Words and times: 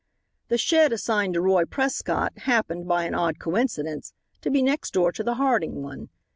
The 0.47 0.57
shed 0.57 0.91
assigned 0.93 1.35
to 1.35 1.41
Roy 1.41 1.63
Prescott, 1.63 2.35
happened, 2.39 2.87
by 2.87 3.03
an 3.03 3.13
odd 3.13 3.37
coincidence, 3.37 4.13
to 4.41 4.49
be 4.49 4.63
next 4.63 4.93
door 4.95 5.11
to 5.11 5.23
the 5.23 5.35
Harding 5.35 5.83
one. 5.83 6.09